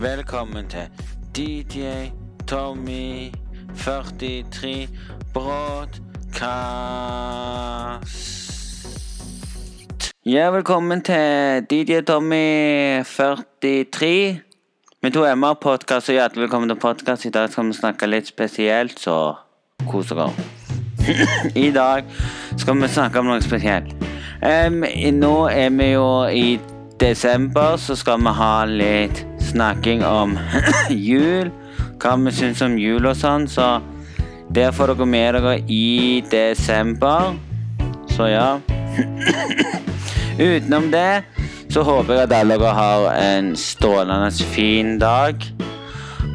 [0.00, 0.80] Velkommen til
[1.36, 1.80] DJ
[2.46, 3.32] Tommy
[3.76, 4.88] 43
[5.32, 6.02] Broadcast.
[10.26, 14.40] Ja, velkommen til DJ Tommy 43.
[15.02, 17.24] Med to M-er podkast, og hjertelig velkommen til podkast.
[17.24, 19.34] I dag skal vi snakke litt spesielt, så
[19.88, 20.28] kos dere.
[21.66, 22.04] I dag
[22.56, 23.96] skal vi snakke om noe spesielt.
[24.44, 26.60] Um, nå er vi jo i
[27.00, 30.36] desember, så skal vi ha litt snakking om
[31.08, 31.50] jul.
[32.00, 33.48] Hva vi syns om jul og sånn.
[33.48, 33.78] Så
[34.52, 37.34] det får dere med dere i desember.
[38.12, 38.58] Så ja.
[40.36, 41.24] Utenom det
[41.72, 45.40] så håper jeg at alle dere har en strålende fin dag.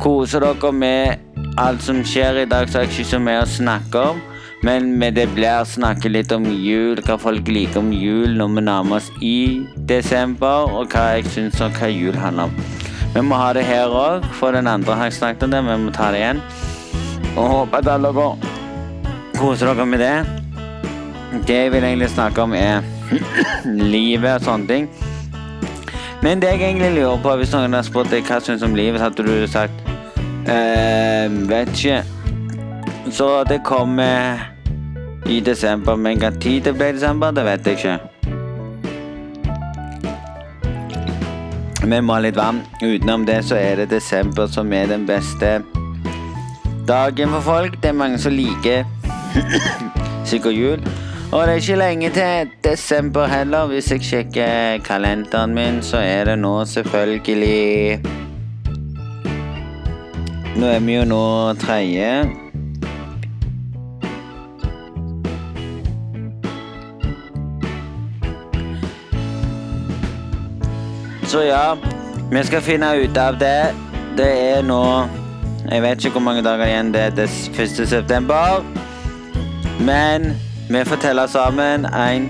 [0.01, 3.49] Koser dere med alt som skjer i dag, så har jeg ikke så mye å
[3.49, 4.21] snakke om.
[4.61, 8.65] Men med det blir snakke litt om jul, hva folk liker om jul når vi
[8.67, 12.80] nærmer oss i desember, og hva jeg syns om hva jul handler om.
[13.13, 15.77] Vi må ha det her òg, for den andre har jeg snakket om det, vi
[15.83, 16.41] må ta det igjen.
[17.35, 18.37] Og håper at alle dere
[19.35, 20.15] koser dere med det.
[21.47, 22.81] Det jeg vil egentlig snakke om, er
[23.95, 24.87] livet og sånne ting.
[26.23, 28.77] Men det jeg egentlig lurer på, hvis noen har spurt deg hva du syns om
[28.77, 29.91] livet, så hadde du sagt
[30.47, 32.03] eh, Vet ikke.
[33.11, 34.47] Så det kommer
[35.25, 38.10] i desember, men hva tid det ble i desember, det vet jeg ikke.
[41.81, 42.61] Vi må ha litt vann.
[42.81, 45.61] Utenom det så er det desember som er den beste
[46.87, 47.79] dagen for folk.
[47.81, 48.85] Det er mange som liker
[50.29, 50.85] sikkert jul.
[51.31, 53.65] Og det er ikke lenge til desember heller.
[53.71, 57.99] Hvis jeg sjekker kalenderen min, så er det nå selvfølgelig
[60.55, 61.25] Nå er vi jo nå
[61.57, 62.40] tredje.
[71.31, 71.77] Så ja,
[72.31, 73.71] vi skal finne ut av det.
[74.17, 75.07] Det er nå
[75.71, 77.87] Jeg vet ikke hvor mange dager igjen det er det 1.
[77.87, 78.65] september.
[79.79, 80.33] Men
[80.67, 81.87] vi får telle sammen.
[81.95, 82.27] Én,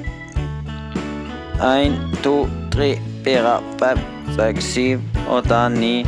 [1.66, 2.92] én, to, tre,
[3.26, 4.06] fire, fem,
[4.38, 6.06] seks, syv, åtte, ni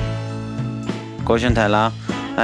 [1.25, 1.83] Går ikke an å telle.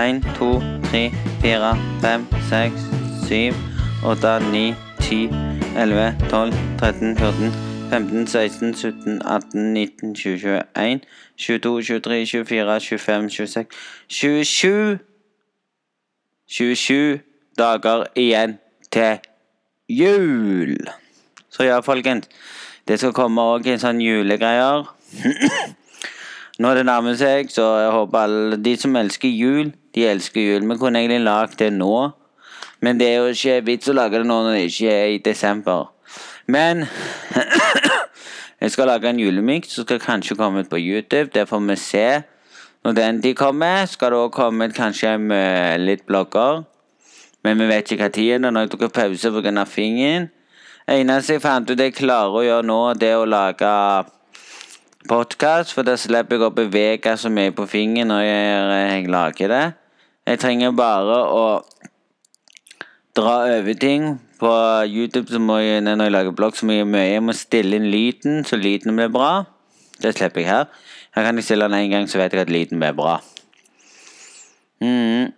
[0.02, 0.52] Én, to,
[0.90, 1.06] tre,
[1.46, 2.90] fire, fem, seks,
[3.30, 3.66] syv,
[4.02, 5.28] åtte, ni, ti,
[5.78, 11.02] elleve, tolv, 13, 14, 15, 16, 17, 18, 19, 20, 21,
[11.38, 13.66] 22, 23, 24, 25, 26,
[14.08, 15.00] 27
[16.50, 17.20] 27
[17.58, 18.58] dager igjen
[18.92, 19.20] til
[19.90, 20.78] jul.
[21.50, 22.30] Så ja, folkens.
[22.88, 24.88] Det skal komme òg en sånn julegreier.
[26.62, 30.66] Når det nærmer seg, så jeg håper alle de som elsker jul, de elsker jul.
[30.72, 32.10] Vi kunne egentlig lagd det nå,
[32.82, 35.22] men det er jo ikke vits å lage det nå når det ikke er i
[35.30, 35.90] desember.
[36.50, 36.86] Men
[38.62, 41.30] jeg skal lage en julemix som skal kanskje komme ut på YouTube.
[41.34, 42.08] Det får vi se.
[42.84, 46.64] Når den tid kommer, skal det òg komme ut kanskje med litt blogger.
[47.44, 48.52] Men vi vet ikke tid det er.
[48.52, 49.66] Når jeg tok pause pga.
[49.66, 50.30] fingeren.
[50.88, 53.74] eneste jeg fant ut jeg klarer å gjøre nå, det er å lage
[55.10, 59.48] podkast, for da slipper jeg å bevege så mye på fingeren når jeg, jeg lager
[59.54, 59.66] det.
[60.28, 61.44] Jeg trenger bare å
[63.16, 64.20] dra over ting.
[64.40, 64.52] På
[64.88, 67.10] YouTube så må jeg, når jeg lager blogg, så må jeg mye.
[67.10, 69.44] Jeg må stille inn lyden, så lyden blir bra.
[70.02, 70.66] Det slipper jeg her.
[71.16, 73.18] Her kan jeg stille den én gang, så vet jeg at lyden blir bra.
[74.82, 75.34] Mm.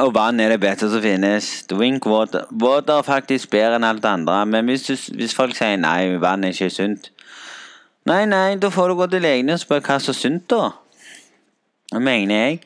[0.00, 1.48] Og vann er det beste som finnes.
[1.70, 2.46] Drink water.
[2.62, 4.46] Water er faktisk bedre enn alt andre.
[4.46, 7.12] Men hvis, du, hvis folk sier nei, vann er ikke sunt
[8.08, 10.70] Nei, nei, da får du gå til legen og spørre hva som er sunt, da.
[11.92, 12.60] Det mener jeg.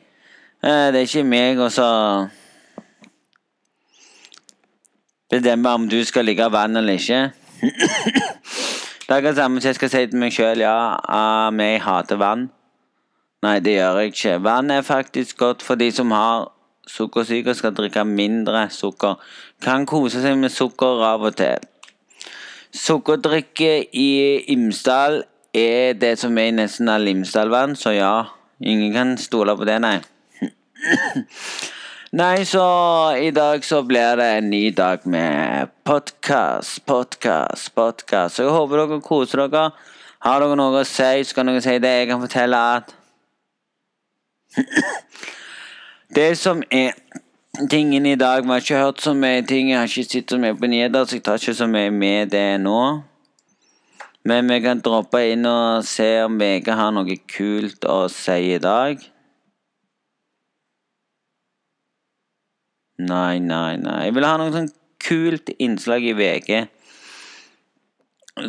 [0.63, 1.87] Eh, Det er ikke meg og så
[5.29, 7.31] bestemme om du skal ligge av vann eller ikke.
[9.05, 12.17] Det er det samme som jeg skal si til meg sjøl ja, ah, jeg hater
[12.17, 12.47] vann.
[13.45, 14.31] Nei, det gjør jeg ikke.
[14.41, 16.47] Vann er faktisk godt for de som har
[16.89, 19.21] sukkersyke og skal drikke mindre sukker.
[19.61, 21.61] Kan kose seg med sukker av og til.
[22.75, 24.09] Sukkerdrikke i
[24.55, 25.21] Imsdal
[25.53, 28.15] er det som er i nesten all Imsdalvann, så ja.
[28.59, 29.99] Ingen kan stole på det, nei.
[32.15, 32.63] Nei, så
[33.19, 38.37] i dag så blir det en ny dag med podkast, podkast, podkast.
[38.37, 39.63] Så jeg håper dere koser dere.
[40.23, 41.91] Har dere noe å si, så kan dere si det.
[41.91, 42.93] Jeg kan fortelle at
[46.15, 46.95] Det som er
[47.67, 50.39] tingen i dag Vi har ikke hørt så mye ting, jeg har ikke sett så
[50.39, 52.79] mye på nyheter, så jeg tar ikke så mye med det nå.
[54.23, 58.63] Men vi kan droppe inn og se om VG har noe kult å si i
[58.63, 59.03] dag.
[62.97, 64.05] Nei, nei, nei.
[64.07, 64.69] Jeg vil ha noe sånn
[65.03, 66.61] kult innslag i VG.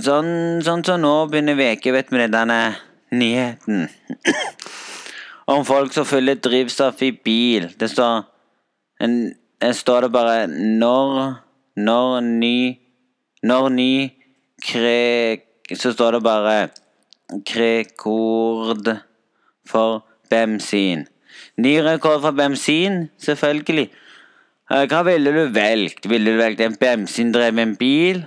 [0.03, 2.61] Sånn, sånn som nå begynner VG, vet vi med denne
[3.15, 3.85] nyheten
[5.53, 7.69] om folk som fyller drivstoff i bil.
[7.79, 8.25] Det står
[9.03, 9.19] en,
[9.75, 11.43] står det bare når
[11.77, 12.79] Når ny
[13.45, 13.91] Når ny
[14.65, 15.43] kre...
[15.69, 16.71] Så står det bare
[17.57, 18.89] Rekord
[19.69, 21.05] for bensin.
[21.59, 23.91] Ny rekord for bensin, selvfølgelig.
[24.71, 26.09] Eh, Hva ville du valgt?
[26.11, 28.25] Ville du valgt en bensindreven bil?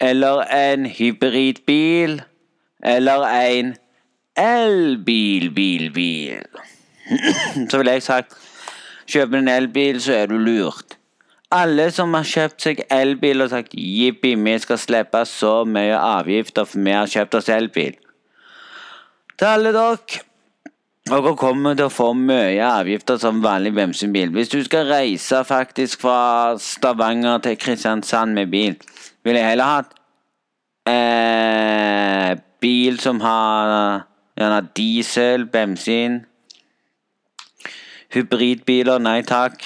[0.00, 2.20] Eller en hybridbil?
[2.84, 3.74] Eller en
[4.36, 6.44] elbil, bil, bil?
[7.70, 8.36] Så ville jeg sagt
[9.10, 10.96] kjøper en elbil, så er du lurt.
[11.54, 16.66] Alle som har kjøpt seg elbil og sagt jippi, vi skal slippe så mye avgifter
[16.66, 17.94] for vi har kjøpt oss elbil.
[19.38, 20.22] Til alle dere
[21.04, 24.30] dere kommer til å få mye avgifter som vanlig bensinbil.
[24.32, 28.78] Hvis du skal reise faktisk fra Stavanger til Kristiansand med bil,
[29.24, 29.92] ville jeg heller hatt
[30.88, 34.06] eh, bil som har
[34.38, 36.22] gjerne diesel, bensin
[38.14, 39.64] Hybridbiler, nei takk.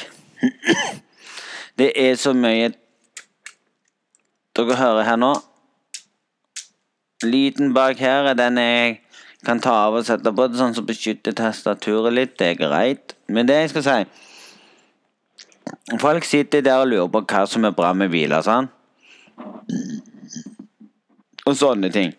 [1.79, 2.73] Det er så mye
[4.57, 5.35] Dere hører her nå.
[7.23, 8.97] Lyden bak her er den jeg
[9.47, 12.39] kan ta av og sette på, sånn som beskytter tastaturet litt.
[12.39, 13.15] Det er greit.
[13.29, 14.01] Men det jeg skal si
[16.01, 18.71] Folk sitter der og lurer på hva som er bra med biler, sånn.
[21.45, 22.15] Og sånne ting.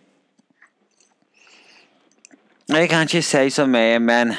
[2.69, 4.35] Jeg kan ikke si så mye, men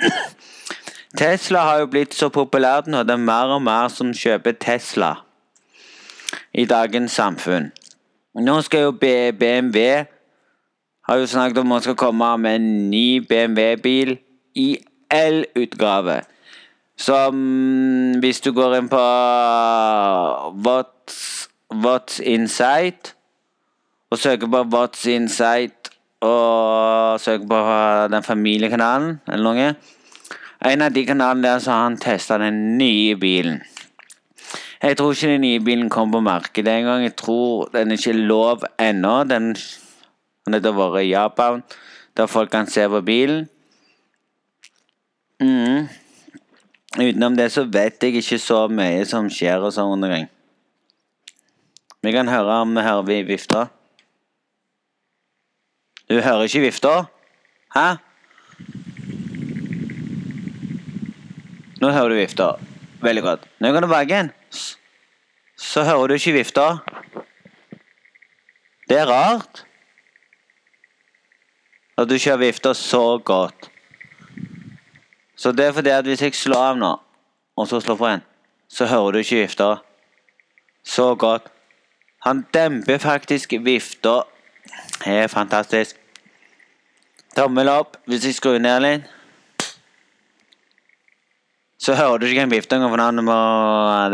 [1.18, 3.02] Tesla har jo blitt så populært nå.
[3.02, 5.16] Det er mer og mer som kjøper Tesla
[6.54, 7.72] i dagens samfunn.
[8.38, 10.06] Nå skal jo BMW
[11.08, 14.18] har jo snakket om at man skal komme med en ny BMW-bil
[14.54, 14.76] i
[15.12, 16.20] L-utgave.
[16.96, 17.38] Som
[18.20, 19.02] hvis du går inn på
[20.66, 23.14] What's, What's Insight
[24.12, 25.90] og søker på What's Insight
[26.20, 27.64] og søker på
[28.12, 29.74] den familiekanalen eller noe
[30.62, 33.62] en av de kanalene der så har han testa den nye bilen.
[34.82, 37.02] Jeg tror ikke den nye bilen kom på markedet engang.
[37.02, 39.22] Jeg tror den er ikke lov ennå.
[39.30, 39.56] Den
[40.46, 41.62] har hadde vært i Japan,
[42.16, 43.48] der folk kan se på bilen.
[45.42, 45.88] Mm.
[46.98, 50.30] Utenom det så vet jeg ikke så mye som skjer og sånn rundt.
[52.02, 53.68] Vi kan høre om vi hører vi vifta.
[56.10, 56.94] Du hører ikke vifta?
[57.76, 57.86] Hæ?
[61.80, 62.48] Nå hører du vifta.
[63.02, 63.46] Veldig godt.
[63.62, 64.32] Nå går du tilbake igjen,
[65.58, 66.66] så hører du ikke vifta.
[68.90, 69.64] Det er rart.
[71.98, 73.70] At du ikke har vifta så godt.
[75.36, 76.92] Så det er fordi at hvis jeg slår av nå,
[77.56, 78.22] og så slår på igjen,
[78.68, 79.72] så hører du ikke vifta
[80.84, 81.48] så godt.
[82.24, 84.22] Han demper faktisk vifta.
[85.04, 85.96] Det er fantastisk.
[87.36, 89.10] Tommel opp hvis jeg skrur ned litt.
[91.82, 93.38] Så hører du ikke en engang, for navnet på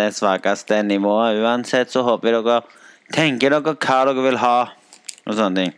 [0.01, 1.37] det svakeste nivået.
[1.43, 2.63] Uansett så håper jeg dere
[3.13, 4.57] tenker dere hva dere vil ha,
[5.27, 5.75] og sånne ting.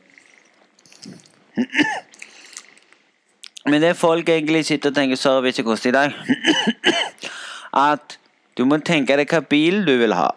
[3.70, 6.14] Men det folk egentlig sitter og tenker Sorry hvis jeg koster i dag.
[7.76, 8.18] At
[8.58, 10.30] du må tenke deg hva bil du vil ha.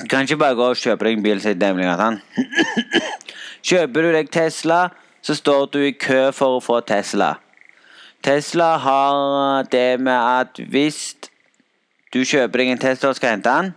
[0.00, 2.18] Du kan ikke bare gå og kjøpe deg en bil er
[3.62, 4.88] Kjøper du deg Tesla,
[5.22, 7.36] så står du i kø for å få Tesla.
[8.22, 11.14] Tesla har det med at hvis
[12.14, 13.72] du kjøper deg en Tesla og skal hente den,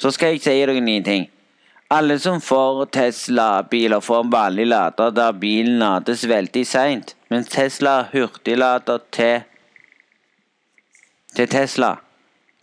[0.00, 1.28] så skal jeg si deg en ting.
[1.92, 7.10] Alle som får Tesla-biler, får en vanlig lader der bilen lades veldig seint.
[7.28, 9.42] Men Tesla hurtiglader til,
[11.36, 11.90] til Tesla.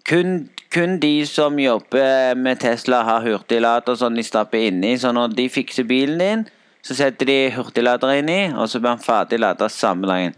[0.10, 4.98] Kun, kun, de som jobber med Tesla, har hurtiglader som de stapper inni.
[4.98, 6.46] Så når de fikser bilen din,
[6.82, 10.34] så setter de hurtiglader inni, og så blir den ferdig lada samme dagen.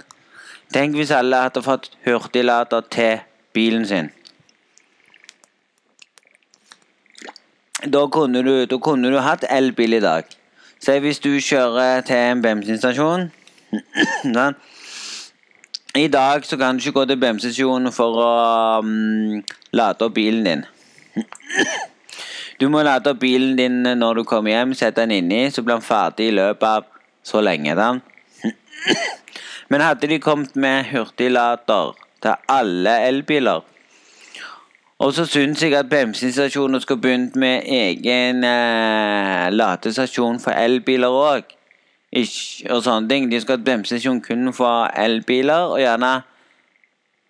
[0.73, 3.23] Tenk hvis alle hadde fått hurtiglader til
[3.55, 4.11] bilen sin.
[7.85, 10.23] Da kunne du, da kunne du hatt elbil i dag.
[10.81, 13.31] Se hvis du kjører til en bensinstasjon.
[15.97, 18.27] I dag så kan du ikke gå til bensinstasjonen for å
[18.85, 19.41] um,
[19.73, 20.65] lade opp bilen din.
[22.61, 25.79] Du må lade opp bilen din når du kommer hjem, sette den inni, så blir
[25.79, 26.85] den ferdig i løpet av
[27.25, 27.73] så lenge.
[27.73, 27.95] da.
[29.73, 33.65] Men hadde de kommet med hurtiglader til alle elbiler
[35.01, 41.55] Og så syns jeg at bensinstasjoner skulle begynt med egen eh, ladestasjon for elbiler òg.
[42.69, 43.31] Og sånne ting.
[43.31, 46.11] De skal ha bensinstasjon kun for elbiler, og gjerne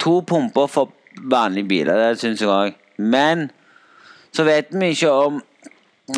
[0.03, 0.91] to pumper for
[1.31, 2.01] vanlige biler.
[2.09, 2.75] Det syns jeg òg.
[2.97, 3.47] Men
[4.35, 5.39] så vet vi ikke om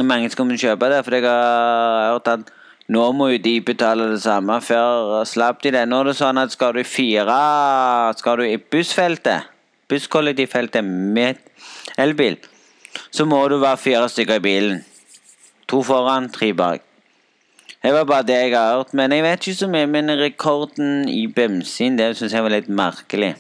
[0.01, 2.53] mange skal kjøpe det, for jeg har hørt at
[2.91, 4.57] Nå må jo de betale det samme.
[4.62, 5.86] Før slapp de det.
[5.88, 7.38] Nå er det sånn at skal du fire
[8.19, 9.52] Skal du i bussfeltet,
[9.90, 11.42] busskollektivfeltet med
[11.98, 12.38] elbil,
[13.12, 14.82] så må du være fire stykker i bilen.
[15.68, 16.82] To foran, tre bak.
[17.84, 18.94] Det var bare det jeg har hørt.
[18.94, 19.88] Men jeg vet ikke så mye.
[19.88, 23.34] Men rekorden i bensin, det syns jeg var litt merkelig.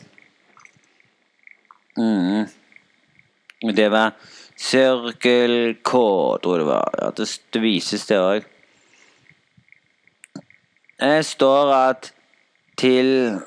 [1.97, 2.49] Mm.
[3.75, 4.17] Det var
[4.59, 6.01] sirkel K,
[6.43, 6.97] tror jeg det var.
[6.99, 8.49] Ja, det, vises, det òg.
[10.99, 12.11] Det står at
[12.77, 13.39] til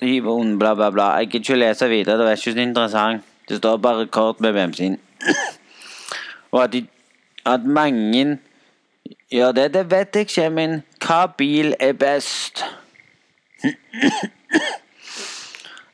[0.00, 1.04] Bla, bla, bla.
[1.18, 2.18] Jeg gidder ikke lese videre.
[2.18, 3.22] Det var ikke så interessant.
[3.48, 4.98] Det står bare rekord med bemsin.
[6.52, 6.86] Og at, de,
[7.46, 8.38] at mange
[9.32, 12.64] gjør det, det vet jeg ikke, men hva bil er best?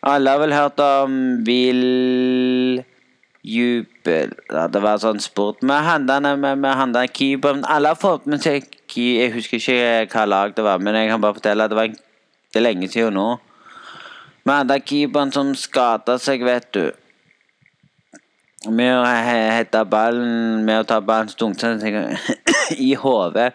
[0.05, 2.85] Alle har vel hørt om biljubel
[4.75, 7.63] Det var sånn sport med handlene med, med handlene keeper.
[7.65, 11.21] Alle har fått med seg Jeg husker ikke hva lag det var, men jeg kan
[11.25, 11.89] bare fortelle at det var
[12.55, 13.39] det er lenge siden nå.
[14.45, 16.93] Med hadde keeperen som skada seg, vet du.
[18.69, 21.85] Med å hette ballen Med å ta ballen stunket
[22.89, 23.53] i hodet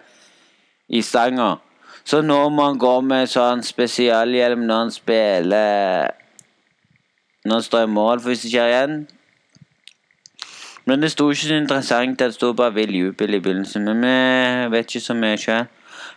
[0.90, 1.58] i stanga.
[2.04, 6.14] Så nå må han gå med sånn spesialhjelm når han spiller
[7.46, 8.96] Når han står i mål, for hvis det skjer igjen.
[10.90, 12.18] Men det sto ikke så interessant.
[12.20, 13.86] Det sto bare 'vill jubel' i begynnelsen.
[13.86, 15.70] Men vi vet ikke så mye sjøl.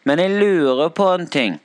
[0.05, 1.61] Men jeg lurer på en ting.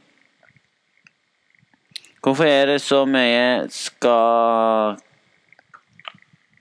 [2.27, 4.97] Hvorfor er det så mye skal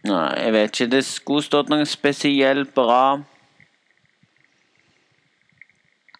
[0.06, 0.86] Nei, jeg vet ikke.
[0.92, 3.18] Det skulle stått noe spesielt bra.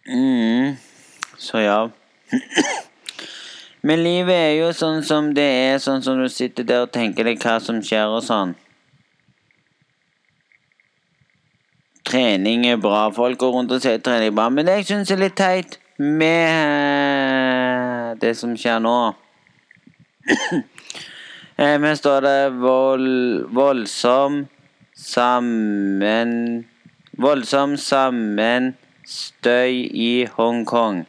[0.09, 0.75] mm.
[1.39, 1.89] Så ja.
[3.87, 7.23] Men livet er jo sånn som det er, sånn som du sitter der og tenker
[7.31, 8.57] deg hva som skjer og sånn.
[12.03, 13.15] Trening er bra.
[13.15, 14.51] Folk går rundt og sier trening er bra.
[14.51, 16.59] Men det jeg syns er litt teit med
[18.27, 18.97] det som skjer nå
[21.59, 24.43] Eh, men står det vold, voldsom
[24.93, 26.67] sammen
[27.17, 31.07] Voldsom sammenstøy i Hongkong.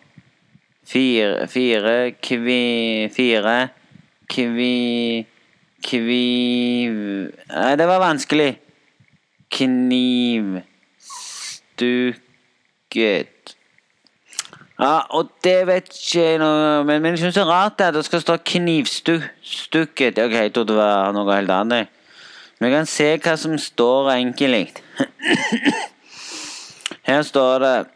[0.87, 3.09] Fire, fire kvi...
[3.11, 3.69] Fire
[4.31, 5.27] kvi...
[5.83, 6.95] Kviv...
[7.51, 8.55] Nei, det var vanskelig.
[9.51, 10.63] Knivstukket
[14.79, 18.05] ja, og det vet ikke noe Men, men jeg syns det er rart at det
[18.05, 20.21] skal stå 'knivstukket'.
[20.25, 21.87] Ok, jeg trodde det var noe helt annet.
[22.59, 24.83] Men jeg kan se hva som står enkelt.
[27.09, 27.87] Her står det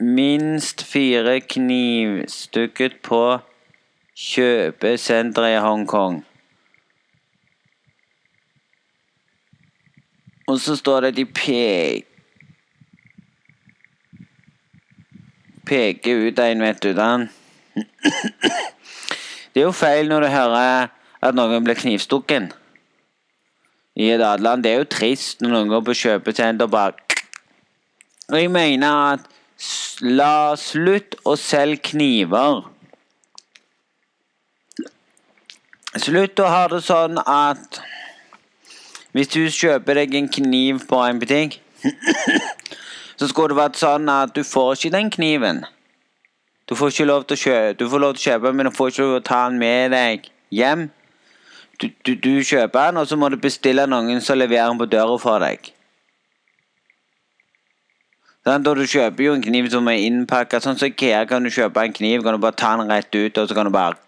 [0.00, 3.38] 'minst fire knivstukket på
[4.16, 6.24] kjøpesenteret i Hongkong'.
[10.48, 12.07] Og så står det de peker
[15.68, 16.92] peker ut en, vet du.
[16.96, 17.28] Den.
[19.52, 20.88] Det er jo feil når du hører
[21.24, 22.50] at noen blir knivstukken
[23.98, 24.62] i et annet.
[24.64, 26.92] Det er jo trist når noen går på kjøpesenter og bare
[28.28, 29.28] Og jeg mener at
[30.04, 32.60] la slutt å selge kniver.
[35.98, 37.80] Slutt å ha det sånn at
[39.16, 41.58] hvis du kjøper deg en kniv på en butikk
[43.18, 45.64] så skulle det vært sånn at du får ikke den kniven.
[46.68, 48.76] Du får ikke lov til å kjøpe, du får lov til å kjøpe men du
[48.76, 50.88] får ikke lov til å ta den med deg hjem.
[51.78, 54.88] Du, du, du kjøper den, og så må du bestille noen som leverer den på
[54.90, 55.70] døra for deg.
[58.46, 60.60] Sånn, da du kjøper jo en kniv som er innpakka.
[60.62, 63.10] Sånn som så IKEA kan du kjøpe en kniv, kan du bare ta den rett
[63.14, 63.98] ut, og så kan du bare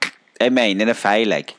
[0.40, 1.52] Jeg mener det er feil, jeg.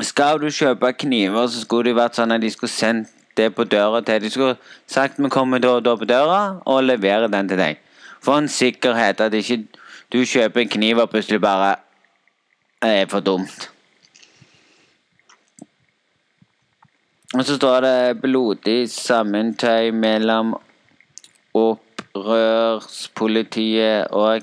[0.00, 3.64] Skal du kjøpe kniver, så skulle det vært sånn at de skulle sendt det på
[3.64, 4.56] døra til De skulle
[4.88, 7.76] sagt vi kommer da og da på døra og leverer den til deg.
[8.22, 9.64] For en sikkerhet at ikke
[10.12, 11.76] du kjøper en kniv og plutselig bare
[12.82, 13.70] er for dumt.
[17.34, 20.54] Og så står det 'blodig sammentøy mellom
[21.54, 24.40] opprørspolitiet og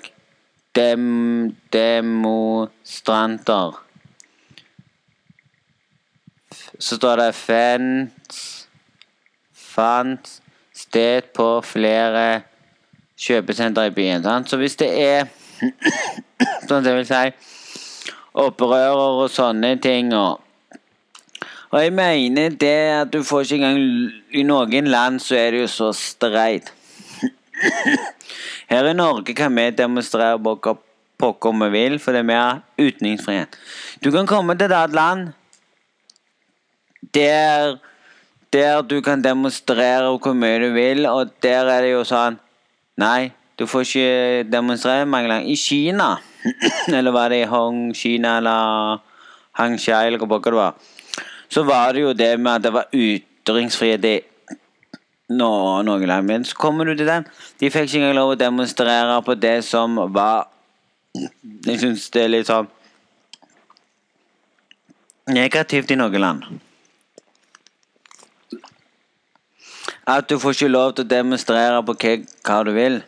[0.75, 3.88] dem demonstranter'.
[6.79, 8.67] Så står det 'fans
[9.53, 10.41] fant
[10.73, 12.41] sted på flere
[13.19, 14.23] kjøpesentre i byen'.
[14.23, 14.49] Sant?
[14.49, 15.25] Så hvis det er
[16.69, 17.31] Sånn jeg vil si
[18.39, 20.39] opprører og sånne ting og
[21.69, 25.59] og jeg mener det at du får ikke engang I noen land så er det
[25.59, 26.71] jo så streit.
[28.69, 30.39] Her i Norge kan vi demonstrere
[31.19, 33.57] pokker vi vil, fordi vi har utningsfrihet.
[34.03, 35.29] Du kan komme til et land
[37.13, 37.77] der
[38.53, 42.39] der du kan demonstrere hvor mye du vil, og der er det jo sånn
[42.99, 45.45] Nei, du får ikke demonstrere mange ganger.
[45.47, 46.17] I Kina,
[46.97, 48.99] eller var det i Hong Kina eller
[49.55, 50.89] Hangshai, eller hva pokker det var,
[51.47, 54.15] så var det jo det med at det var ytringsfrihet i
[55.29, 55.49] nå,
[55.87, 56.27] noen land.
[56.27, 57.27] Men så kommer du til den.
[57.61, 60.49] De fikk ikke engang lov å demonstrere på det som var
[61.65, 62.67] Jeg syns det er litt sånn
[65.33, 66.49] negativt i noen land.
[70.09, 72.13] At du får ikke lov til å demonstrere på hva,
[72.47, 73.01] hva du vil.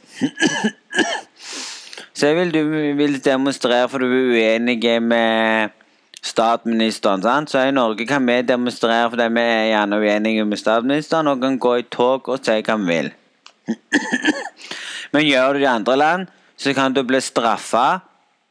[2.14, 2.60] Så jeg vil du
[3.00, 5.72] vil demonstrere for du er uenig med
[6.22, 7.24] statsministeren.
[7.24, 7.50] sant?
[7.50, 11.58] Så i Norge kan vi demonstrere fordi vi er gjerne uenige med statsministeren og kan
[11.58, 13.12] gå i tog og si hva vi vil.
[15.14, 16.28] Men gjør du det i andre land,
[16.58, 17.88] så kan du bli straffa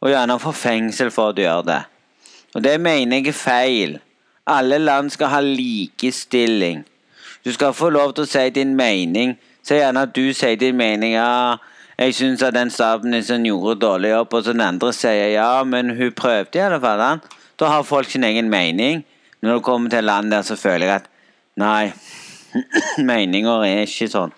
[0.00, 1.80] og gjerne få fengsel for at du gjør det.
[2.54, 3.98] Og det mener jeg er feil.
[4.50, 6.82] Alle land skal ha likestilling.
[7.44, 9.36] Du skal få lov til å si din mening.
[9.64, 11.14] Si gjerne at du sier din mening.
[11.14, 11.56] Ja,
[12.00, 15.94] jeg syns at den statsministeren gjorde dårlig jobb, og så den andre sier ja, men
[15.96, 17.22] hun prøvde i alle fall.
[17.60, 19.04] Da har folk sin egen mening.
[19.40, 21.08] Når du kommer til land der, så føler jeg at
[21.60, 21.92] nei,
[23.10, 24.34] meninger er ikke sånn.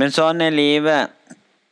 [0.00, 1.12] Men sånn er livet.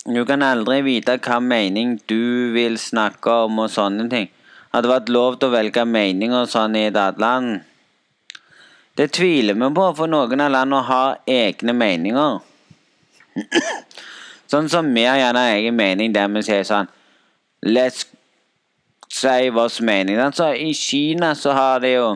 [0.04, 4.30] Du kan aldri vite hva mening du vil snakke om og sånne ting.
[4.72, 7.64] Hadde det vært lov til å velge mening og sånn i et annet land.
[8.94, 12.36] Det tviler vi på, for noen av landene har egne meninger.
[14.52, 16.90] sånn som vi har gjerne egen mening der vi sier sånn
[17.64, 18.04] Let's
[19.14, 20.18] si vår mening.
[20.20, 22.06] Altså, I Kina så har de jo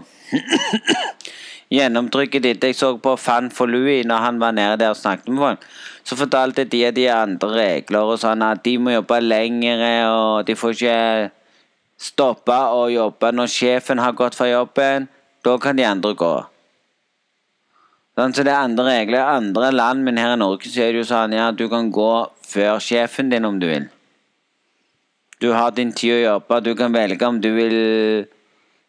[1.78, 2.64] gjennomtrykket ditt.
[2.64, 5.64] Jeg så på Fan for når han var nede der og snakket med folk.
[6.04, 10.08] Så fortalte de at de har andre regler og sånn at de må jobbe lengre,
[10.08, 11.30] og de får ikke
[11.98, 15.08] stoppe å jobbe når sjefen har gått fra jobben.
[15.44, 16.34] Da kan de andre gå.
[18.18, 20.90] Sånn, så det er andre regler i andre land, men her i Norge så er
[20.90, 22.10] det jo sånn ja, du kan gå
[22.50, 23.86] før sjefen din om du vil.
[25.38, 26.58] Du har din tid å jobbe.
[26.66, 27.78] Du kan velge om du vil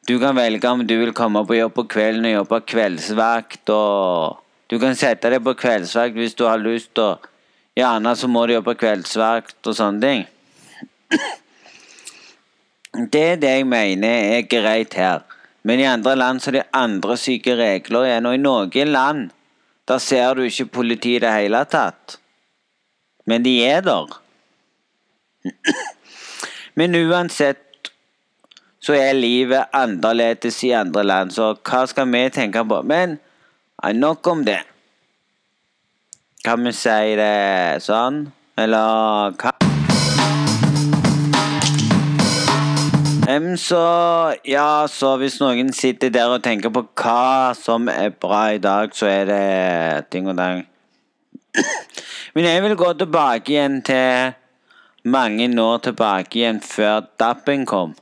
[0.10, 3.70] Du kan velge om du vil komme på jobb på kvelden og jobbe kveldsvakt.
[3.70, 6.98] og Du kan sette deg på kveldsvakt hvis du har lyst.
[6.98, 7.30] og
[7.78, 10.26] Gjerne så må du jobbe kveldsvakt og sånne ting.
[13.14, 15.22] Det er det jeg mener er greit her.
[15.62, 18.28] Men i andre land så er det andre syke regler igjen.
[18.30, 19.30] Og i noen land
[19.90, 22.20] der ser du ikke politi i det hele tatt.
[23.26, 24.20] Men de er der.
[26.78, 27.92] Men uansett
[28.80, 32.82] så er livet annerledes i andre land, så hva skal vi tenke på?
[32.88, 33.18] Men
[34.00, 34.62] nok om det.
[36.46, 38.30] Kan vi si det sånn?
[38.60, 39.69] Eller hva?
[43.30, 43.80] Um, så
[44.48, 48.96] ja, så hvis noen sitter der og tenker på hva som er bra i dag,
[48.96, 50.64] så er det ting og dang.
[52.34, 54.34] Men jeg vil gå tilbake igjen til
[55.06, 57.94] mange år tilbake igjen, før DAB-en kom.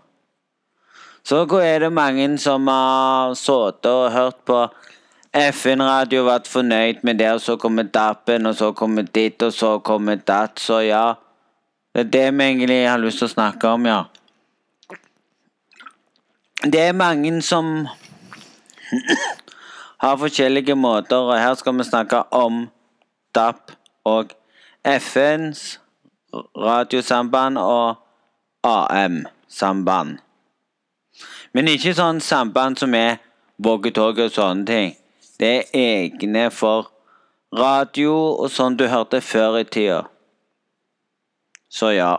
[1.28, 4.62] Så hvor er det mange som har sittet og hørt på
[5.36, 9.52] FN-radio og vært fornøyd med det, og så kommer DAB-en, og så kommer ditt, og
[9.54, 10.60] så kommer datt.
[10.60, 11.18] Så ja,
[11.92, 14.06] det er det vi egentlig har lyst til å snakke om, ja.
[16.64, 17.88] Det er mange som
[20.04, 22.70] har forskjellige måter, og her skal vi snakke om
[23.36, 23.72] DAP
[24.06, 24.32] og
[25.00, 25.80] FNs
[26.34, 27.96] radiosamband og
[28.64, 30.18] AM-samband.
[31.54, 33.20] Men ikke sånn samband som er
[33.64, 34.94] walkietalkie og sånne ting.
[35.40, 36.90] Det er egne for
[37.54, 40.04] radio og sånn du hørte før i tida.
[41.70, 42.18] Så ja.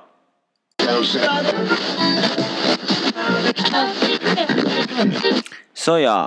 [5.75, 6.19] Så ja.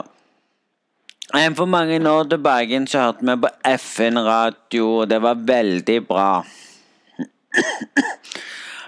[1.55, 6.43] For mange år tilbake så hørte vi på FN-radio, og det var veldig bra.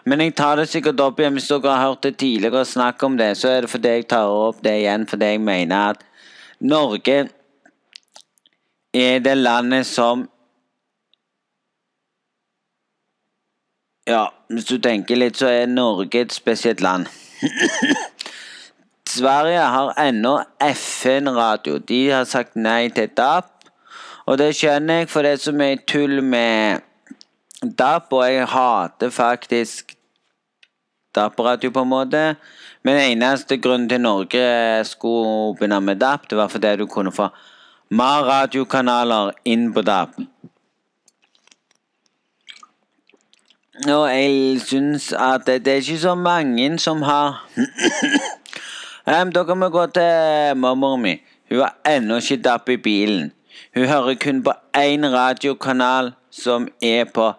[0.05, 3.15] Men jeg tar det sikkert opp igjen hvis dere har hørt det tidligere snakk om
[3.19, 3.37] det.
[3.39, 6.03] Så er det fordi jeg tar opp det igjen fordi jeg mener at
[6.59, 7.17] Norge
[8.93, 10.27] er det landet som
[14.03, 17.07] Ja, hvis du tenker litt, så er Norge et spesielt land.
[19.13, 21.77] Sverige har ennå FN-radio.
[21.77, 23.45] De har sagt nei til DAB.
[24.25, 26.81] Og det skjønner jeg, for det er tull med
[27.61, 29.93] DAB, og jeg hater faktisk
[31.15, 32.23] DAB-radio på en måte.
[32.83, 37.29] Men eneste grunnen til Norge skulle begynne med DAB, det var fordi du kunne få
[37.89, 40.09] mer radiokanaler inn på DAB.
[43.87, 47.43] Og jeg syns at det, det er ikke så mange som har
[49.07, 51.19] um, Da kan vi gå til mormoren min.
[51.49, 53.31] Hun har ennå ikke dapp i bilen.
[53.75, 57.33] Hun hører kun på én radiokanal som er på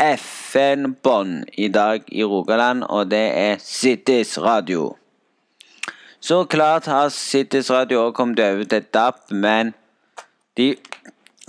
[0.00, 4.96] FN-bånd i dag i Rogaland, og det er Cities Radio.
[6.20, 9.74] Så klart har Cities Radio òg kommet over til DAB, men
[10.56, 10.76] de,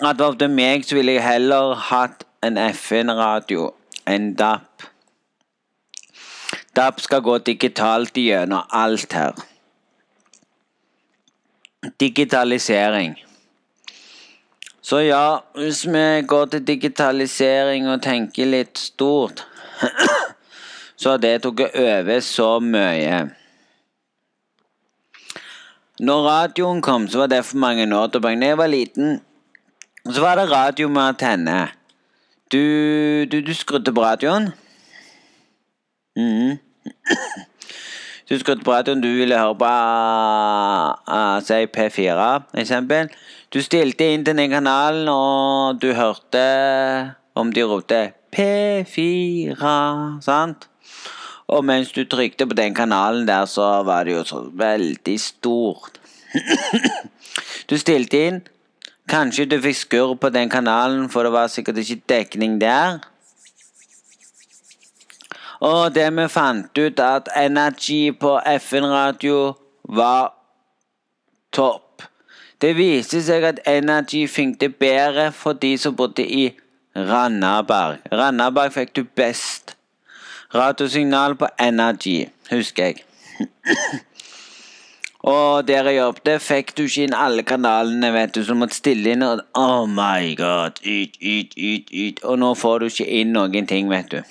[0.03, 3.71] at det var til meg, så ville jeg heller hatt en FN-radio
[4.07, 4.87] enn DAB.
[6.75, 9.50] DAB skal gå digitalt gjennom alt her.
[11.99, 13.15] Digitalisering.
[14.81, 19.45] Så ja, hvis vi går til digitalisering og tenker litt stort,
[20.99, 23.19] så har det tatt over så mye.
[26.01, 28.39] Når radioen kom, så var det for mange år tilbake.
[28.41, 29.21] Da jeg var liten,
[30.05, 31.59] så var det radio med antenne.
[32.51, 34.51] Du, du, du skrudde på radioen.
[36.17, 36.57] Mhm.
[38.31, 39.69] Du skrudde på radioen, du ville høre på
[41.11, 42.27] uh, si P4,
[42.61, 43.09] eksempel.
[43.51, 46.43] Du stilte inn til den kanalen, og du hørte
[47.35, 47.99] om de ropte
[48.31, 49.73] P4,
[50.23, 50.69] sant?
[51.51, 55.99] Og mens du trykte på den kanalen der, så var det jo så veldig stort.
[57.69, 58.41] du stilte inn.
[59.11, 63.03] Kanskje du fikk skurr på den kanalen, for det var sikkert ikke dekning der.
[65.61, 70.33] Og det vi fant ut, at energi på FN-radio var
[71.53, 72.07] topp.
[72.61, 76.47] Det viste seg at energi funket bedre for de som bodde i
[76.95, 78.01] Randaberg.
[78.11, 79.75] Randaberg fikk du best
[80.53, 83.03] radiosignal på energi, husker jeg.
[85.31, 89.13] Og der jeg jobbet, fikk du ikke inn alle kanalene, vet du, så måtte stille
[89.13, 92.23] inn og Oh my god, ut, ut, ut, ut.
[92.25, 94.21] Og nå får du ikke inn noen ting, vet du.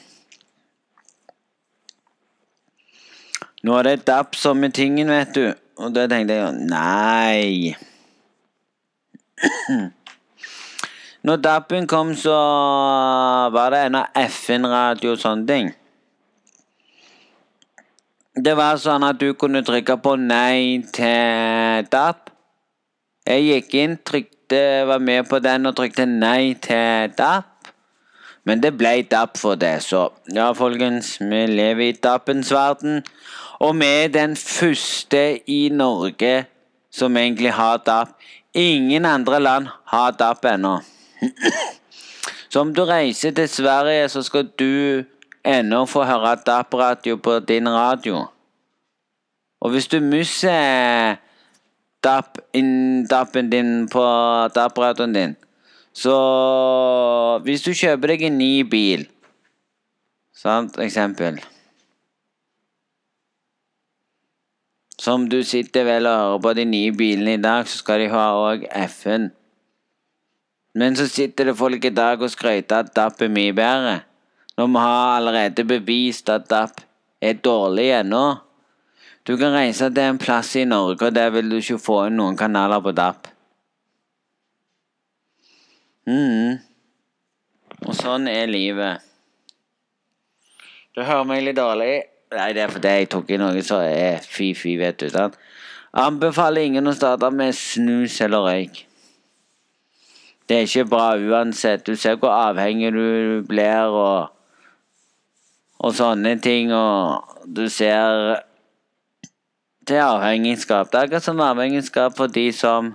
[3.61, 5.51] Nå er det dapp som er tingen, vet du.
[5.81, 7.75] Og da tenkte jeg jo nei.
[11.29, 12.37] Når DAB-en kom, så
[13.53, 15.69] var det ennå FN-radio og sånne ting.
[18.41, 22.31] Det var sånn at du kunne trykke på nei til DAB.
[23.29, 27.45] Jeg gikk inn, trykte, var med på den og trykte nei til DAB.
[28.49, 33.03] Men det ble DAB for det, så ja, folkens, vi lever i DAB-ens verden.
[33.61, 36.47] Og vi er den første i Norge
[36.91, 38.09] som egentlig har DAP.
[38.55, 40.79] Ingen andre land har DAP ennå.
[42.51, 45.05] Så om du reiser til Sverige, så skal du
[45.45, 48.25] ennå få høre DAP-radio på din radio.
[49.61, 51.17] Og hvis du mister
[52.03, 54.03] DAP-en din på
[54.55, 55.37] DAB-radioen din,
[55.93, 59.07] så Hvis du kjøper deg en ny bil,
[60.35, 61.41] sant, eksempel
[65.01, 68.11] Som du sitter vel og hører på de nye bilene i dag, så skal de
[68.13, 69.31] ha òg FN.
[70.77, 73.97] Men så sitter det folk i dag og skryter at DAP er mye bedre.
[74.59, 76.85] Når vi har allerede bevist at DAP
[77.21, 78.25] er dårlig ennå.
[79.27, 82.21] Du kan reise til en plass i Norge, og der vil du ikke få inn
[82.21, 83.29] noen kanaler på DAP.
[86.07, 86.59] mm.
[87.89, 89.01] Og sånn er livet.
[90.93, 92.03] Du hører meg litt dårlig.
[92.31, 95.09] Nei, det er fordi jeg tok i noe som er fy-fy, vet du.
[95.11, 95.35] sant?
[95.99, 98.85] Anbefaler ingen å starte med snus eller røyk.
[100.47, 101.87] Det er ikke bra uansett.
[101.87, 104.31] Du ser hvor avhengig du blir og,
[105.79, 108.43] og sånne ting, og du ser
[109.89, 110.91] Det er avhengigskap.
[110.93, 112.95] Det er akkurat som avhengigskap for de som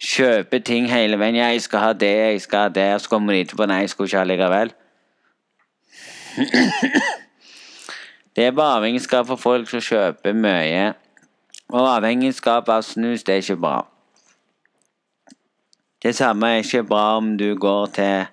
[0.00, 1.34] kjøper ting hele veien.
[1.34, 3.90] 'Jeg skal ha det, jeg skal ha det', og så kommer de etterpå 'Nei, jeg
[3.90, 4.74] skulle ikke ha likevel'.
[8.36, 10.92] Det er bare avhengigskap for folk som kjøper mye.
[11.70, 13.76] Og avhengigskap av snus, det er ikke bra.
[16.02, 18.26] Det samme er ikke bra om du går til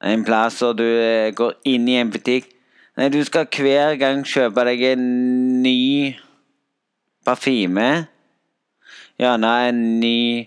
[0.00, 2.46] en plass og du eh, går inn i en butikk.
[2.96, 5.02] Nei, du skal hver gang kjøpe deg en
[5.64, 6.14] ny
[7.26, 7.90] parfyme.
[9.20, 10.46] Gjerne en ny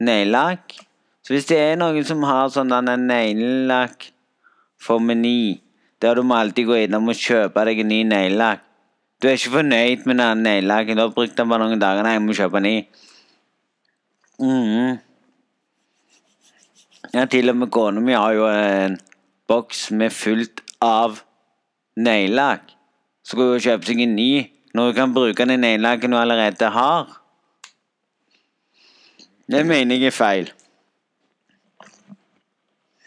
[0.00, 0.78] neglelakk.
[1.26, 2.72] Så hvis det er noen som har sånn
[3.04, 4.08] neglelakk
[4.80, 5.60] for Meny,
[6.02, 8.64] der du må alltid gå innom og kjøpe deg en ny neglelakk.
[9.20, 10.96] Du er ikke fornøyd med den neglelakken.
[10.96, 12.02] Du har brukt den bare noen dager.
[12.06, 12.76] Nei, jeg må kjøpe ny.
[14.40, 14.96] Mm.
[17.12, 18.96] Ja, til og med kona mi har jo en
[19.50, 21.20] boks med fullt av
[22.00, 22.72] neglelakk.
[23.20, 24.30] Så skal hun kjøpe seg en ny
[24.72, 27.12] når hun kan bruke den neglelakken hun allerede har.
[29.50, 30.52] Det mener jeg er feil.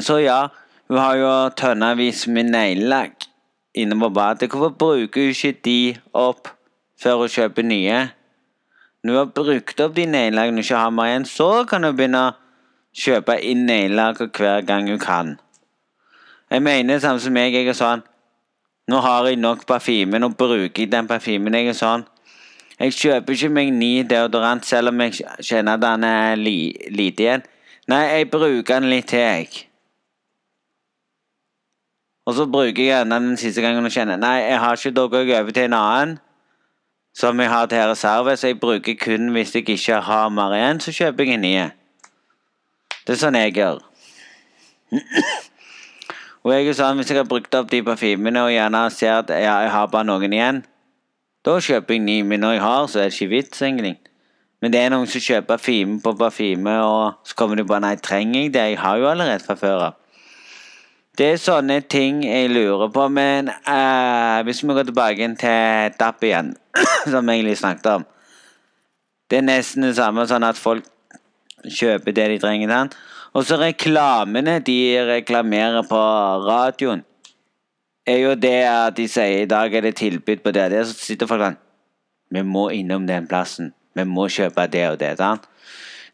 [0.00, 0.48] Så ja,
[0.88, 3.30] hun har jo tønnevis med neglelakk.
[3.74, 4.50] inne på badet.
[4.50, 6.48] Hvorfor bruker hun ikke de opp
[7.02, 8.08] før hun kjøper nye?
[9.02, 11.96] Når hun har brukt opp de neglelakkene hun ikke har mer igjen, så kan hun
[11.96, 12.34] begynne å
[12.94, 15.34] kjøpe inn neglelakk hver gang hun kan.
[16.50, 17.54] Jeg mener samme som meg.
[17.54, 18.02] Jeg er sånn
[18.86, 21.54] Nå har jeg nok parfyme, nå bruker jeg den parfymen.
[21.54, 22.04] Jeg er sånn
[22.78, 27.22] Jeg kjøper ikke meg ny deodorant selv om jeg kjenner at den er li, lite
[27.22, 27.46] igjen.
[27.88, 29.73] Nei, jeg bruker den litt til, jeg.
[32.26, 35.06] Og så bruker jeg gjerne den siste gangen og kjenner Nei, jeg har ikke, da
[35.12, 36.18] går jeg over til en annen
[37.14, 40.80] som jeg har til reserve, så jeg bruker kun hvis jeg ikke har mer igjen,
[40.80, 41.52] så kjøper jeg en ny.
[43.06, 43.84] Det er sånn jeg gjør.
[46.44, 49.30] Og jeg er sånn, Hvis jeg har brukt opp de parfymene og gjerne ser at
[49.32, 50.58] ja, jeg har bare noen igjen,
[51.44, 52.18] da kjøper jeg ny.
[52.22, 53.94] Men når jeg har, så er det ikke vits, egentlig.
[54.60, 57.94] Men det er noen som kjøper parfyme på parfyme, og så kommer de bare Nei,
[57.96, 58.66] trenger jeg det?
[58.74, 59.96] Jeg har jo allerede fra før av.
[61.14, 66.26] Det er sånne ting jeg lurer på, men uh, hvis vi går tilbake til DAP
[66.26, 66.48] igjen,
[67.12, 68.06] som jeg egentlig snakket om
[69.30, 70.88] Det er nesten det samme, sånn at folk
[71.64, 72.68] kjøper det de trenger.
[72.68, 72.90] Den.
[73.32, 76.02] Og så reklamene de reklamerer på
[76.48, 77.04] radioen,
[78.06, 80.84] er jo det at de sier i dag er det tilbud på det og.
[80.90, 81.62] Så sitter folk sånn
[82.34, 83.72] Vi må innom den plassen.
[83.94, 85.14] Vi må kjøpe det og det.
[85.22, 85.46] Sant?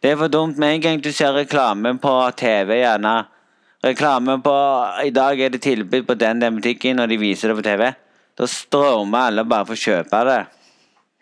[0.02, 3.16] Det er for dumt med en gang du ser reklame på TV, gjerne
[3.84, 4.54] reklame på
[5.04, 7.92] I dag er det tilbud på den den butikken, og de viser det på TV.
[8.38, 10.40] Da strømmer alle bare for å kjøpe det.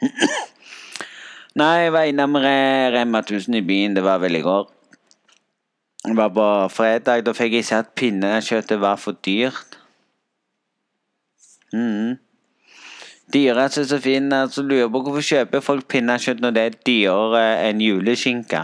[1.58, 3.96] Nei, jeg var innom Rema 1000 i byen.
[3.96, 4.68] Det var vel i går.
[6.04, 7.24] Det var på fredag.
[7.26, 9.78] Da fikk jeg se at pinnekjøttet var for dyrt.
[11.74, 12.16] Mm.
[13.34, 14.38] Dyreste som finnes.
[14.38, 18.62] altså lurer på hvorfor kjøper folk pinnekjøtt når det er dyrere enn juleskinke.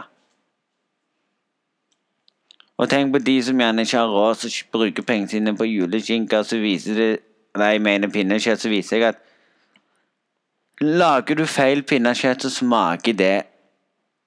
[2.79, 5.69] Og tenk på de som gjerne ikke har råd til å bruke pengene sine på
[5.69, 7.13] juleskinke, så viser det
[7.55, 9.21] Nei, jeg mener pinnekjøtt, så viser jeg at
[10.83, 13.45] Lager du feil pinnekjøtt, så smaker det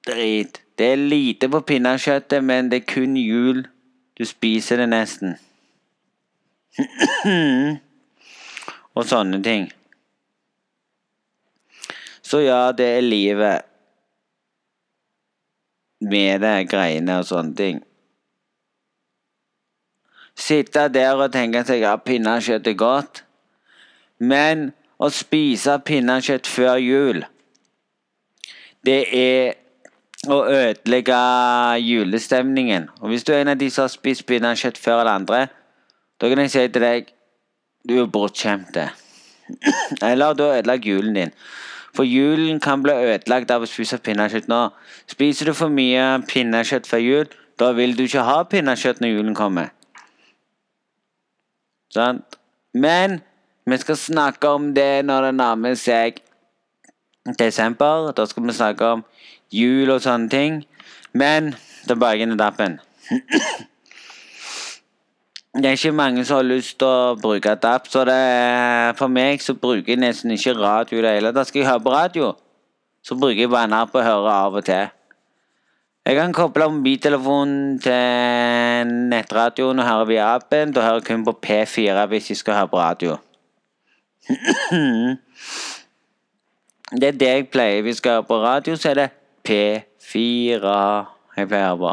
[0.07, 0.61] drit.
[0.79, 3.65] Det er lite på pinnekjøttet, men det er kun jul.
[4.15, 5.35] Du spiser det nesten.
[8.95, 9.67] Og sånne ting.
[12.23, 13.67] Så ja, det er livet
[15.99, 17.77] med det greiene og sånne ting.
[20.37, 23.23] Sitte der og tenke seg at pinnekjøtt er godt.
[24.19, 24.71] Men
[25.01, 27.23] å spise pinnekjøtt før jul,
[28.85, 29.57] det er
[30.29, 31.17] å ødelegge
[31.83, 32.89] julestemningen.
[33.01, 35.41] Og hvis du er en av de som har spist pinnekjøtt før alle andre,
[36.17, 37.13] da kan jeg si til deg
[37.87, 38.77] du er bortskjemt.
[40.09, 41.33] Eller du har ødelagt julen din.
[41.95, 44.67] For julen kan bli ødelagt av å spise pinnekjøtt nå.
[45.09, 49.37] Spiser du for mye pinnekjøtt før jul, da vil du ikke ha pinnekjøtt når julen
[49.37, 49.71] kommer.
[51.97, 52.37] Sant?
[52.73, 53.19] Men
[53.65, 56.21] vi skal snakke om det når det nærmer seg
[57.39, 58.11] desember.
[58.15, 59.05] Da skal vi snakke om
[59.53, 60.61] jul og sånne ting.
[61.17, 61.55] Men
[61.87, 62.79] tilbake til dappen.
[65.57, 68.17] Det er ikke mange som har lyst til å bruke DAP, så det,
[68.99, 71.49] for meg så bruker jeg nesten ikke radio det hele tatt.
[71.49, 72.27] Skal jeg høre på radio,
[73.01, 74.91] så bruker jeg bare en app og hører av og til.
[76.07, 80.69] Jeg kan koble mobiltelefonen til nettradioen og høre via appen.
[80.71, 83.17] Da hører jeg kun på P4 hvis jeg skal høre på radio.
[87.01, 87.81] det er det jeg pleier.
[87.83, 89.09] Hvis jeg skal høre på radio, så er det
[89.49, 90.77] P4
[91.41, 91.91] jeg pleier på.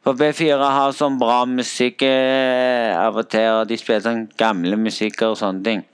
[0.00, 4.80] For P4 har sånn bra musikk eh, av og til, og de spiller sånn gamle
[4.80, 5.84] musikker og sånne ting.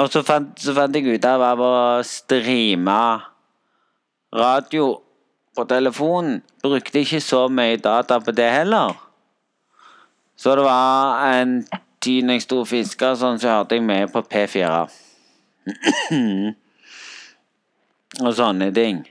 [0.00, 2.98] Og så fant, så fant jeg ut av å streame
[4.32, 4.88] radio
[5.60, 6.40] på telefonen.
[6.62, 8.96] Brukte ikke så mye data på det heller.
[10.40, 11.58] Så det var en
[12.00, 14.88] tid når jeg sto og fiska, sånn, så hørte jeg mye på P4.
[18.24, 19.04] og sånne ting.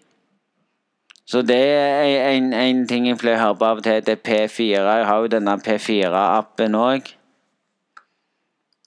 [1.30, 4.02] Så det er en, en ting jeg pleier å høre på av og til.
[4.02, 4.82] Det er P4.
[4.82, 7.12] Jeg har jo denne P4-appen òg.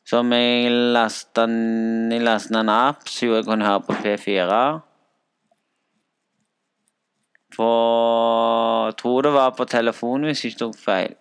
[0.02, 4.58] Som jeg lasta ned en app så jeg kunne høre på P4.
[7.56, 7.68] På
[8.86, 11.14] Jeg tror det var på telefon, hvis jeg ikke tok feil.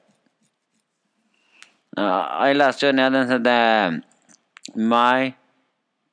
[1.98, 4.00] Ja, jeg leste jo ned den som heter
[4.76, 5.34] My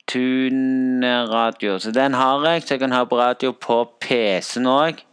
[0.09, 1.79] Tune Radio.
[1.79, 5.05] Så den har jeg, så jeg kan ha på radio på PC-en òg.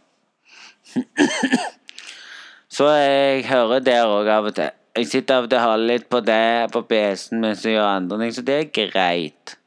[2.76, 4.72] så jeg hører der òg av og til.
[4.96, 7.90] Jeg sitter av og til og hører litt på det på PC-en mens jeg gjør
[7.90, 9.58] andre ting, så det er greit.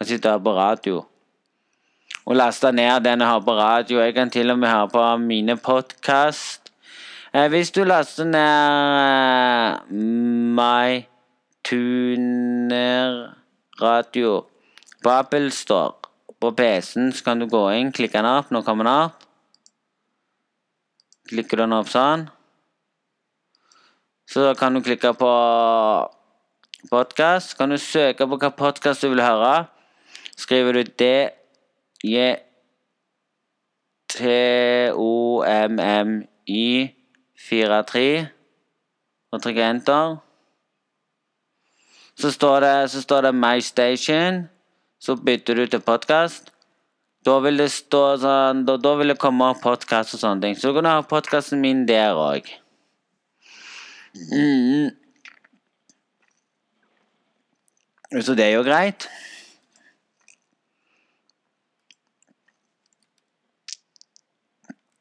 [0.00, 1.04] Jeg sitter her på radio
[2.30, 3.98] og laste ned den jeg har på radio.
[3.98, 6.70] Jeg kan til og med høre på mine podkast.
[7.34, 9.94] Eh, hvis du laster ned uh,
[10.54, 11.02] My
[11.66, 13.34] Tuner
[13.82, 14.44] Radio
[15.02, 15.92] på Apple Store.
[16.40, 18.54] På PC-en så kan du gå inn, klikke den opp.
[18.54, 19.26] Nå kommer den opp.
[21.34, 22.28] Klikker du den opp sånn.
[24.30, 25.34] Så kan du klikke på
[26.94, 27.58] podkast.
[27.58, 29.66] Kan du søke på hva podkast du vil høre.
[30.38, 31.12] Skriver du D,
[32.04, 32.36] J,
[34.08, 36.14] T, O, M, M,
[36.48, 36.94] Y,
[37.48, 38.06] 4, 3
[39.30, 40.16] og trykker enter.
[42.20, 44.48] Så står det, så står det My Station.
[45.00, 46.50] Så bytter du til podkast.
[47.24, 50.56] Da vil det stå sånn Da, da vil det komme opp podkast og sånne ting.
[50.56, 52.48] Så du kan ha podkasten min der òg.
[54.32, 54.90] Mm.
[58.20, 59.06] Så det er jo greit.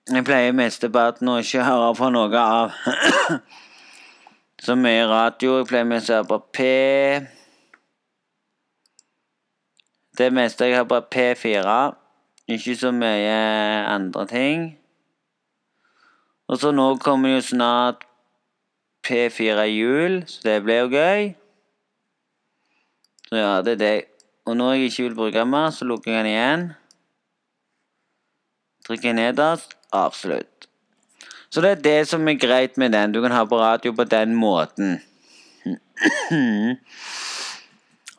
[0.09, 2.71] Jeg pleier mesteparten å ikke høre på noe av
[4.65, 5.59] så mye radio.
[5.59, 6.65] Jeg pleier mest å høre på P.
[10.17, 11.77] Det meste jeg har på P4.
[12.49, 13.37] Ikke så mye
[13.85, 14.67] andre ting.
[16.49, 18.07] Og så nå kommer jo snart
[19.05, 21.33] P4 jul, så det blir jo gøy.
[23.29, 23.95] Så ja, det er det.
[24.49, 26.71] Og når jeg ikke vil bruke mer, så lukker jeg den igjen.
[28.89, 29.78] Trykker nederst.
[29.91, 30.67] Absolutt.
[31.49, 33.11] Så det er det som er greit med den.
[33.11, 35.01] Du kan ha på radio på den måten.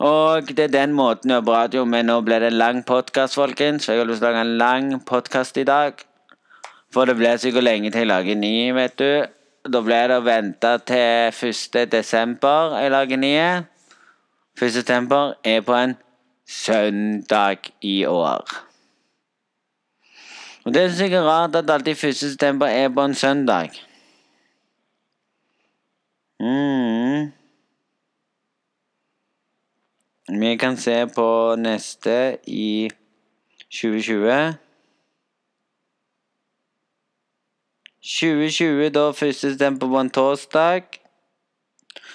[0.01, 2.85] Og det er den måten du har på radio men Nå ble det en lang
[2.85, 3.89] podkast, folkens.
[3.89, 6.01] Jeg har lyst til å lage en lang podkast i dag.
[6.91, 9.27] For det blir sikkert lenge til jeg lager ny, vet du.
[9.69, 11.85] Da blir det å vente til 1.
[11.93, 13.51] desember jeg lager nye.
[14.59, 14.73] 1.
[14.81, 15.95] desember er på en
[16.49, 18.70] søndag i år.
[20.71, 22.17] Og Det er sikkert rart at alltid 1.
[22.17, 23.71] september er på en søndag.
[26.41, 27.33] Mm.
[30.41, 32.91] Vi kan se på neste i
[33.71, 34.55] 2020.
[38.03, 39.35] 2020, da 1.
[39.35, 40.83] september på en torsdag.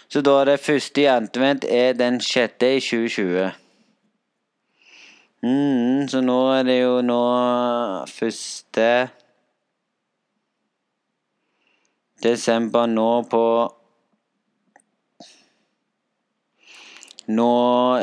[0.07, 3.64] Så da er det første i advent er den sjette i 2020.
[5.45, 7.21] Mm, så nå er det jo nå
[8.09, 8.85] første
[12.23, 13.47] desember nå på
[17.25, 17.51] Nå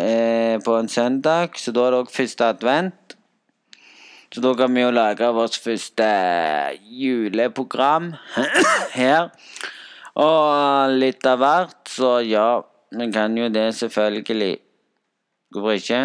[0.02, 3.14] eh, på en søndag, så da er det òg første advent.
[4.34, 6.08] Så da kan vi jo lage vårt første
[6.82, 8.10] juleprogram
[8.98, 9.30] her.
[10.18, 12.48] Og litt av hvert, så ja,
[12.98, 14.56] vi kan jo det, selvfølgelig.
[15.54, 16.02] Hvorfor ikke?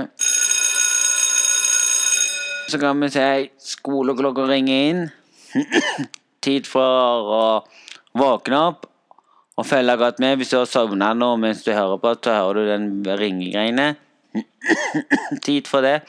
[2.67, 3.27] Så kan vi si
[3.63, 5.03] skoleklokka ringer inn.
[6.45, 7.45] Tid for å
[8.17, 8.87] våkne opp
[9.57, 10.35] og følge godt med.
[10.37, 13.95] Hvis du har sovna nå mens du hører på, så hører du den ringegreiene.
[15.47, 16.01] tid for det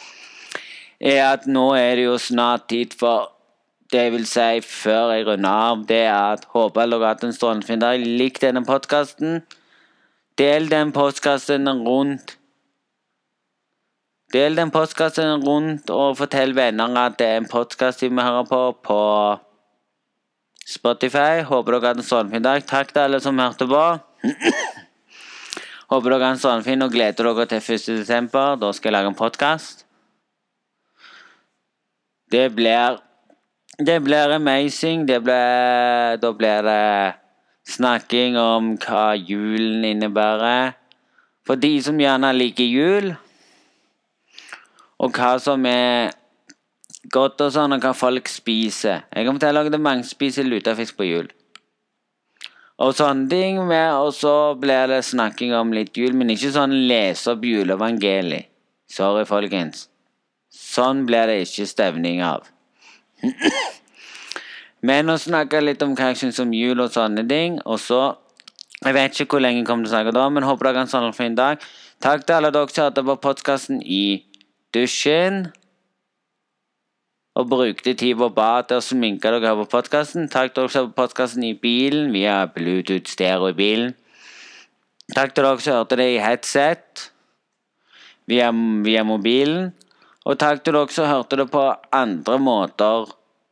[0.99, 3.31] er at nå er det jo snart tid for
[3.93, 7.33] det vil si før jeg runder av, det er at håper dere har hatt en
[7.33, 8.03] strålende fin dag.
[8.03, 9.41] Lik denne podkasten.
[10.37, 12.38] Del den podkasten rundt
[14.33, 18.45] Del den postkassen rundt, og fortell venner at det er en podkast de må høre
[18.49, 18.99] på på
[20.69, 21.41] Spotify.
[21.49, 22.65] Håper dere har en strålende dag.
[22.69, 23.85] Takk til alle som hørte på.
[25.93, 27.87] Håper dere har en strålende og gleder dere til 1.
[28.03, 28.59] desember.
[28.61, 29.87] Da skal jeg lage en podkast.
[32.31, 33.01] Det blir
[33.79, 35.09] Det blir amazing.
[35.09, 37.15] Det blir Da blir det
[37.65, 40.73] snakking om hva julen innebærer.
[41.47, 43.17] For de som gjerne liker jul
[44.99, 46.11] og hva som er
[47.13, 49.05] godt og sånn, og hva folk spiser.
[49.15, 51.29] Jeg kan fortelle å lage mange spiser lutefisk på jul.
[52.79, 56.77] Og sånne ting med, og så blir det snakking om litt jul, men ikke sånn
[56.91, 58.51] lese opp juleevangeliet.
[58.89, 59.89] Sorry, folkens.
[60.55, 62.47] Sånn blir det ikke stevning av.
[64.89, 68.17] men å snakke litt om hva jeg syns om jul og sånne ting, og så
[68.79, 70.85] Jeg vet ikke hvor lenge jeg kommer til å snakke da, men håper dere har
[70.87, 71.65] en sånn fin dag.
[71.99, 74.21] Takk til alle dere som hørte på podkasten i
[74.75, 75.49] dusjen
[77.39, 80.27] og brukte tid på badet og sminka dere på podkasten.
[80.33, 83.95] Takk til dere som på podkasten i bilen via Bluetooth stereo i bilen.
[85.15, 87.05] Takk til dere som hørte det i headset
[88.27, 88.51] via,
[88.85, 89.71] via mobilen.
[90.27, 91.63] Og takk til dere som hørte det på
[91.95, 93.07] andre måter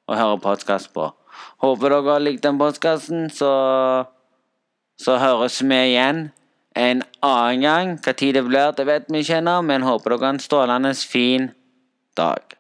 [0.06, 1.12] å høre podkast på.
[1.62, 3.52] Håper dere har likt den podkasten, så,
[4.98, 6.26] så høres vi igjen
[6.76, 7.94] en annen gang.
[8.04, 10.92] Hva tid det blir, det vet vi ikke ennå, men håper dere har en strålende
[11.00, 11.50] fin
[12.18, 12.55] dag.